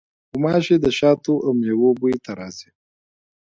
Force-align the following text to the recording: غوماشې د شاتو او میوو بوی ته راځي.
غوماشې 0.29 0.75
د 0.79 0.85
شاتو 0.97 1.33
او 1.45 1.51
میوو 1.61 1.89
بوی 1.99 2.15
ته 2.25 2.31
راځي. 2.39 2.69